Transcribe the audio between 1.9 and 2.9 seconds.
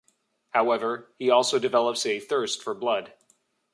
a thirst for